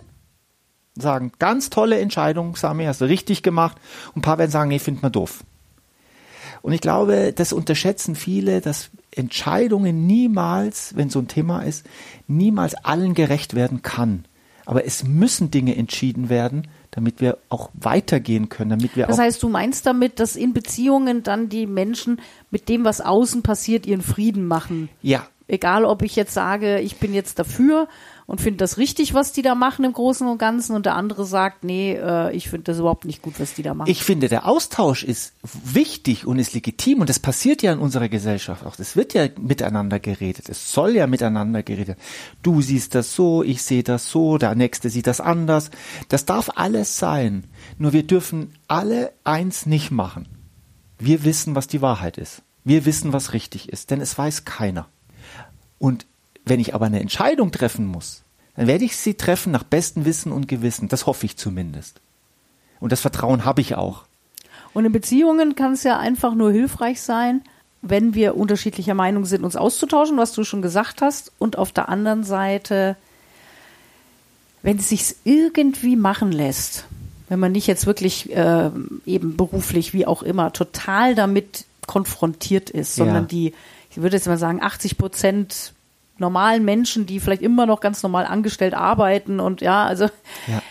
sagen, 0.93 1.31
ganz 1.39 1.71
tolle 1.71 1.99
Entscheidung, 1.99 2.55
Sami, 2.55 2.85
hast 2.85 3.01
du 3.01 3.05
richtig 3.05 3.41
gemacht. 3.41 3.77
Und 4.09 4.17
ein 4.17 4.21
paar 4.21 4.37
werden 4.37 4.51
sagen, 4.51 4.69
nee, 4.69 4.77
findet 4.77 5.01
man 5.01 5.11
doof. 5.11 5.43
Und 6.61 6.71
ich 6.71 6.81
glaube, 6.81 7.33
das 7.35 7.51
unterschätzen 7.51 8.15
viele, 8.15 8.61
dass 8.61 8.91
Entscheidungen 9.17 10.05
niemals, 10.07 10.95
wenn 10.95 11.09
so 11.09 11.19
ein 11.19 11.27
Thema 11.27 11.61
ist, 11.61 11.85
niemals 12.27 12.75
allen 12.75 13.13
gerecht 13.13 13.55
werden 13.55 13.81
kann. 13.81 14.25
Aber 14.65 14.85
es 14.85 15.03
müssen 15.03 15.51
Dinge 15.51 15.75
entschieden 15.75 16.29
werden, 16.29 16.67
damit 16.91 17.19
wir 17.19 17.37
auch 17.49 17.69
weitergehen 17.73 18.49
können, 18.49 18.69
damit 18.69 18.95
wir 18.95 19.07
Das 19.07 19.19
heißt, 19.19 19.43
du 19.43 19.49
meinst 19.49 19.85
damit, 19.85 20.19
dass 20.19 20.35
in 20.35 20.53
Beziehungen 20.53 21.23
dann 21.23 21.49
die 21.49 21.67
Menschen 21.67 22.21
mit 22.49 22.69
dem, 22.69 22.85
was 22.85 23.01
außen 23.01 23.43
passiert, 23.43 23.85
ihren 23.85 24.01
Frieden 24.01 24.45
machen. 24.45 24.89
ja, 25.01 25.27
Egal, 25.47 25.83
ob 25.83 26.03
ich 26.03 26.15
jetzt 26.15 26.33
sage, 26.33 26.79
ich 26.79 26.97
bin 26.97 27.13
jetzt 27.13 27.37
dafür 27.37 27.89
und 28.25 28.41
finde 28.41 28.57
das 28.57 28.77
richtig, 28.77 29.13
was 29.13 29.33
die 29.33 29.41
da 29.41 29.55
machen 29.55 29.85
im 29.85 29.93
Großen 29.93 30.27
und 30.27 30.37
Ganzen 30.37 30.75
und 30.75 30.85
der 30.85 30.95
andere 30.95 31.25
sagt, 31.25 31.63
nee, 31.63 31.93
äh, 31.93 32.33
ich 32.35 32.49
finde 32.49 32.65
das 32.65 32.79
überhaupt 32.79 33.05
nicht 33.05 33.21
gut, 33.21 33.39
was 33.39 33.53
die 33.53 33.63
da 33.63 33.73
machen. 33.73 33.89
Ich 33.89 34.03
finde, 34.03 34.29
der 34.29 34.47
Austausch 34.47 35.03
ist 35.03 35.33
wichtig 35.63 36.25
und 36.25 36.39
ist 36.39 36.53
legitim 36.53 37.01
und 37.01 37.09
das 37.09 37.19
passiert 37.19 37.61
ja 37.61 37.73
in 37.73 37.79
unserer 37.79 38.09
Gesellschaft 38.09 38.65
auch. 38.65 38.77
Es 38.79 38.95
wird 38.95 39.13
ja 39.13 39.27
miteinander 39.39 39.99
geredet. 39.99 40.49
Es 40.49 40.71
soll 40.71 40.95
ja 40.95 41.07
miteinander 41.07 41.63
geredet. 41.63 41.97
Du 42.41 42.61
siehst 42.61 42.95
das 42.95 43.13
so, 43.13 43.43
ich 43.43 43.61
sehe 43.61 43.83
das 43.83 44.09
so, 44.09 44.37
der 44.37 44.55
Nächste 44.55 44.89
sieht 44.89 45.07
das 45.07 45.19
anders. 45.19 45.69
Das 46.09 46.25
darf 46.25 46.49
alles 46.55 46.97
sein. 46.97 47.45
Nur 47.77 47.93
wir 47.93 48.03
dürfen 48.03 48.53
alle 48.67 49.11
eins 49.23 49.65
nicht 49.65 49.91
machen. 49.91 50.27
Wir 50.97 51.23
wissen, 51.23 51.55
was 51.55 51.67
die 51.67 51.81
Wahrheit 51.81 52.17
ist. 52.17 52.43
Wir 52.63 52.85
wissen, 52.85 53.11
was 53.11 53.33
richtig 53.33 53.69
ist, 53.69 53.91
denn 53.91 53.99
es 53.99 54.17
weiß 54.17 54.45
keiner. 54.45 54.87
Und 55.77 56.05
wenn 56.45 56.59
ich 56.59 56.73
aber 56.75 56.85
eine 56.85 56.99
Entscheidung 56.99 57.51
treffen 57.51 57.85
muss, 57.85 58.23
dann 58.55 58.67
werde 58.67 58.85
ich 58.85 58.97
sie 58.97 59.15
treffen 59.15 59.51
nach 59.51 59.63
bestem 59.63 60.05
Wissen 60.05 60.31
und 60.31 60.47
Gewissen. 60.47 60.87
Das 60.87 61.05
hoffe 61.05 61.25
ich 61.25 61.37
zumindest. 61.37 62.01
Und 62.79 62.91
das 62.91 63.01
Vertrauen 63.01 63.45
habe 63.45 63.61
ich 63.61 63.75
auch. 63.75 64.03
Und 64.73 64.85
in 64.85 64.91
Beziehungen 64.91 65.55
kann 65.55 65.73
es 65.73 65.83
ja 65.83 65.97
einfach 65.99 66.35
nur 66.35 66.51
hilfreich 66.51 67.01
sein, 67.01 67.41
wenn 67.81 68.13
wir 68.13 68.35
unterschiedlicher 68.37 68.93
Meinung 68.93 69.25
sind, 69.25 69.43
uns 69.43 69.55
auszutauschen, 69.55 70.17
was 70.17 70.33
du 70.33 70.43
schon 70.43 70.61
gesagt 70.61 71.01
hast, 71.01 71.31
und 71.37 71.57
auf 71.57 71.71
der 71.71 71.89
anderen 71.89 72.23
Seite, 72.23 72.95
wenn 74.61 74.77
es 74.77 74.89
sich 74.89 75.15
irgendwie 75.23 75.95
machen 75.95 76.31
lässt, 76.31 76.85
wenn 77.29 77.39
man 77.39 77.51
nicht 77.51 77.67
jetzt 77.67 77.85
wirklich 77.85 78.33
äh, 78.35 78.69
eben 79.05 79.35
beruflich, 79.35 79.93
wie 79.93 80.05
auch 80.05 80.23
immer, 80.23 80.53
total 80.53 81.15
damit 81.15 81.65
konfrontiert 81.87 82.69
ist, 82.69 82.95
sondern 82.95 83.23
Ja. 83.23 83.27
die, 83.27 83.53
ich 83.89 83.97
würde 83.97 84.15
jetzt 84.15 84.27
mal 84.27 84.37
sagen, 84.37 84.61
80 84.61 84.97
Prozent 84.97 85.72
normalen 86.17 86.63
Menschen, 86.65 87.05
die 87.05 87.19
vielleicht 87.19 87.41
immer 87.41 87.65
noch 87.65 87.79
ganz 87.81 88.03
normal 88.03 88.25
angestellt 88.25 88.73
arbeiten 88.73 89.39
und 89.39 89.61
ja, 89.61 89.85
also 89.85 90.05
Ja. 90.47 90.61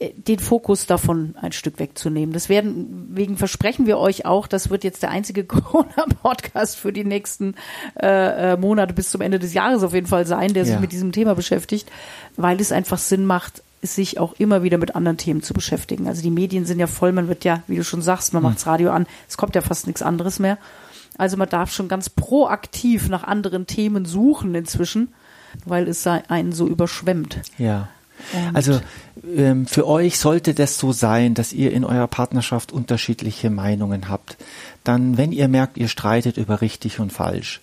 äh, 0.00 0.12
den 0.14 0.38
Fokus 0.38 0.86
davon 0.86 1.34
ein 1.40 1.52
Stück 1.52 1.78
wegzunehmen. 1.78 2.32
Das 2.32 2.48
werden, 2.48 3.08
wegen 3.12 3.36
versprechen 3.36 3.86
wir 3.86 3.98
euch 3.98 4.26
auch, 4.26 4.46
das 4.46 4.70
wird 4.70 4.84
jetzt 4.84 5.02
der 5.02 5.10
einzige 5.10 5.44
Corona-Podcast 5.98 6.76
für 6.76 6.92
die 6.92 7.04
nächsten 7.04 7.54
äh, 8.00 8.52
äh, 8.52 8.56
Monate 8.56 8.94
bis 8.94 9.10
zum 9.10 9.20
Ende 9.20 9.38
des 9.38 9.54
Jahres 9.54 9.82
auf 9.82 9.94
jeden 9.94 10.06
Fall 10.06 10.26
sein, 10.26 10.52
der 10.54 10.64
sich 10.64 10.74
Ja. 10.74 10.80
mit 10.80 10.92
diesem 10.92 11.12
Thema 11.12 11.34
beschäftigt, 11.34 11.88
weil 12.36 12.60
es 12.60 12.72
einfach 12.72 12.98
Sinn 12.98 13.24
macht, 13.24 13.62
sich 13.80 14.18
auch 14.18 14.32
immer 14.38 14.64
wieder 14.64 14.76
mit 14.78 14.96
anderen 14.96 15.18
Themen 15.18 15.40
zu 15.42 15.54
beschäftigen. 15.54 16.08
Also 16.08 16.20
die 16.22 16.32
Medien 16.32 16.64
sind 16.64 16.80
ja 16.80 16.88
voll, 16.88 17.12
man 17.12 17.28
wird 17.28 17.44
ja, 17.44 17.62
wie 17.68 17.76
du 17.76 17.84
schon 17.84 18.02
sagst, 18.02 18.34
man 18.34 18.42
macht's 18.42 18.66
Radio 18.66 18.90
an, 18.90 19.06
es 19.28 19.36
kommt 19.36 19.54
ja 19.54 19.60
fast 19.60 19.86
nichts 19.86 20.02
anderes 20.02 20.40
mehr. 20.40 20.58
Also 21.18 21.36
man 21.36 21.48
darf 21.48 21.72
schon 21.72 21.88
ganz 21.88 22.08
proaktiv 22.08 23.08
nach 23.08 23.24
anderen 23.24 23.66
Themen 23.66 24.06
suchen 24.06 24.54
inzwischen, 24.54 25.12
weil 25.66 25.86
es 25.88 26.06
einen 26.06 26.52
so 26.52 26.66
überschwemmt. 26.66 27.40
Ja. 27.58 27.88
Und- 28.32 28.56
Also 28.56 28.80
ähm, 29.36 29.66
für 29.66 29.86
euch 29.86 30.18
sollte 30.18 30.54
das 30.54 30.78
so 30.78 30.92
sein, 30.92 31.34
dass 31.34 31.52
ihr 31.52 31.72
in 31.72 31.84
eurer 31.84 32.06
Partnerschaft 32.08 32.72
unterschiedliche 32.72 33.50
Meinungen 33.50 34.08
habt. 34.08 34.36
Dann, 34.84 35.16
wenn 35.16 35.32
ihr 35.32 35.48
merkt, 35.48 35.76
ihr 35.76 35.88
streitet 35.88 36.36
über 36.36 36.60
richtig 36.60 36.98
und 37.00 37.12
falsch, 37.12 37.60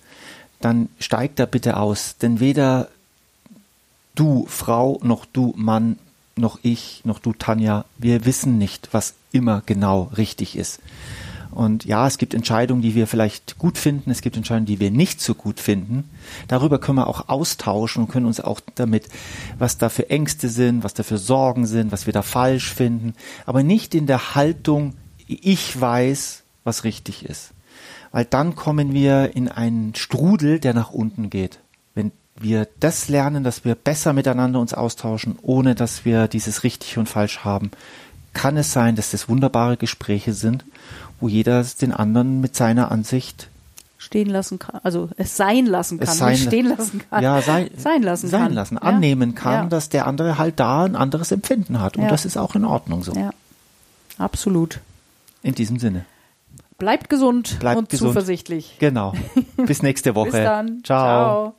dann 0.62 0.90
steigt 1.00 1.40
da 1.40 1.46
bitte 1.46 1.78
aus. 1.78 2.16
Denn 2.22 2.40
weder 2.40 2.90
du 4.16 4.46
Frau 4.48 5.00
noch 5.04 5.26
du 5.26 5.54
Mann 5.58 5.98
noch 6.38 6.60
ich 6.64 7.02
noch 7.06 7.20
du 7.20 7.32
Tanja, 7.32 7.86
wir 7.98 8.26
wissen 8.26 8.58
nicht, 8.58 8.90
was 8.92 9.14
immer 9.32 9.62
genau 9.66 10.12
richtig 10.18 10.58
ist. 10.58 10.80
Und 11.56 11.86
ja, 11.86 12.06
es 12.06 12.18
gibt 12.18 12.34
Entscheidungen, 12.34 12.82
die 12.82 12.96
wir 12.96 13.08
vielleicht 13.08 13.58
gut 13.58 13.78
finden, 13.78 14.12
es 14.12 14.22
gibt 14.22 14.36
Entscheidungen, 14.36 14.66
die 14.66 14.82
wir 14.82 14.92
nicht 14.92 15.22
so 15.22 15.34
gut 15.34 15.62
finden. 15.62 16.10
Darüber 16.50 16.80
können 16.80 16.98
wir 16.98 17.08
auch 17.08 17.30
austauschen 17.30 18.04
und 18.04 18.12
können 18.12 18.26
uns 18.26 18.42
auch 18.42 18.60
damit, 18.76 19.08
was 19.58 19.78
da 19.78 19.88
für 19.88 20.10
Ängste 20.10 20.50
sind, 20.50 20.84
was 20.84 20.94
da 20.94 21.04
für 21.04 21.18
Sorgen 21.18 21.66
sind, 21.66 21.94
was 21.94 22.08
wir 22.08 22.14
da 22.14 22.24
falsch 22.24 22.74
finden, 22.74 23.14
aber 23.46 23.64
nicht 23.64 23.96
in 23.96 24.06
der 24.06 24.36
Haltung, 24.36 24.96
ich 25.28 25.80
weiß, 25.80 26.44
was 26.66 26.84
richtig 26.84 27.26
ist. 27.26 27.52
Weil 28.12 28.26
dann 28.26 28.56
kommen 28.56 28.94
wir 28.94 29.36
in 29.36 29.48
einen 29.48 29.96
Strudel, 29.96 30.60
der 30.60 30.74
nach 30.74 30.92
unten 30.92 31.30
geht. 31.30 31.60
Wenn 31.94 32.12
wir 32.38 32.68
das 32.82 33.08
lernen, 33.08 33.46
dass 33.46 33.64
wir 33.64 33.76
besser 33.76 34.12
miteinander 34.12 34.60
uns 34.60 34.74
austauschen, 34.74 35.40
ohne 35.42 35.74
dass 35.74 36.04
wir 36.04 36.28
dieses 36.28 36.64
richtig 36.64 36.98
und 36.98 37.08
falsch 37.08 37.40
haben, 37.46 37.72
kann 38.36 38.56
es 38.58 38.72
sein, 38.72 38.96
dass 38.96 39.10
das 39.10 39.28
wunderbare 39.28 39.78
Gespräche 39.78 40.34
sind, 40.34 40.64
wo 41.20 41.28
jeder 41.28 41.64
den 41.64 41.92
anderen 41.92 42.40
mit 42.42 42.56
seiner 42.56 42.92
Ansicht 42.92 43.50
stehen 43.98 44.30
lassen 44.30 44.60
kann, 44.60 44.80
also 44.84 45.10
es 45.18 45.36
sein 45.36 45.66
lassen 45.66 45.98
kann, 46.00 46.08
es 46.08 46.18
sein, 46.20 46.38
stehen 46.38 46.68
lassen 46.68 47.02
kann. 47.10 47.24
ja, 47.24 47.42
sein, 47.42 47.72
sein 47.78 48.04
lassen 48.04 48.28
sein 48.28 48.42
kann. 48.44 48.54
lassen, 48.54 48.76
Ja. 48.76 48.82
annehmen 48.82 49.34
kann, 49.34 49.54
Ja. 49.54 49.66
dass 49.66 49.90
der 49.90 50.06
andere 50.06 50.38
halt 50.38 50.60
da 50.60 50.84
ein 50.84 50.96
anderes 50.96 51.32
Empfinden 51.32 51.80
hat. 51.80 51.98
Und 51.98 52.04
Ja. 52.04 52.10
das 52.10 52.24
ist 52.26 52.38
auch 52.38 52.54
in 52.54 52.66
Ordnung 52.66 53.02
so. 53.04 53.14
Ja, 53.14 53.32
absolut. 54.20 54.80
In 55.42 55.56
diesem 55.56 55.80
Sinne. 55.80 56.06
Bleibt 56.78 57.10
gesund 57.10 57.58
Bleibt 57.60 57.78
und 57.80 57.90
gesund. 57.90 58.10
zuversichtlich. 58.10 58.76
Genau. 58.80 59.14
Bis 59.66 59.82
nächste 59.82 60.14
Woche. 60.14 60.32
Bis 60.32 60.44
dann. 60.44 60.84
Ciao. 60.84 61.54
Ciao. 61.54 61.56